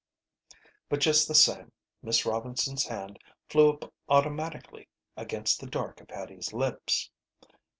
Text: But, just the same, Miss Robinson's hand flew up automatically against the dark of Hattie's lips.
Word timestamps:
But, 0.89 0.99
just 0.99 1.27
the 1.27 1.35
same, 1.35 1.71
Miss 2.01 2.25
Robinson's 2.25 2.85
hand 2.87 3.19
flew 3.49 3.69
up 3.73 3.93
automatically 4.09 4.87
against 5.15 5.59
the 5.59 5.67
dark 5.67 6.01
of 6.01 6.09
Hattie's 6.09 6.53
lips. 6.53 7.11